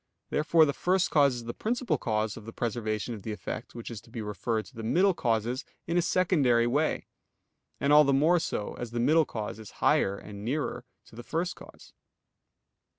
Therefore 0.31 0.65
the 0.65 0.73
first 0.73 1.11
cause 1.11 1.35
is 1.35 1.43
the 1.43 1.53
principal 1.53 1.99
cause 1.99 2.35
of 2.35 2.45
the 2.45 2.51
preservation 2.51 3.13
of 3.13 3.21
the 3.21 3.31
effect 3.31 3.75
which 3.75 3.91
is 3.91 4.01
to 4.01 4.09
be 4.09 4.23
referred 4.23 4.65
to 4.65 4.75
the 4.75 4.81
middle 4.81 5.13
causes 5.13 5.63
in 5.85 5.95
a 5.95 6.01
secondary 6.01 6.65
way; 6.65 7.05
and 7.79 7.93
all 7.93 8.03
the 8.03 8.11
more 8.11 8.39
so, 8.39 8.73
as 8.79 8.89
the 8.89 8.99
middle 8.99 9.25
cause 9.25 9.59
is 9.59 9.73
higher 9.77 10.17
and 10.17 10.43
nearer 10.43 10.85
to 11.05 11.15
the 11.15 11.21
first 11.21 11.55
cause. 11.55 11.93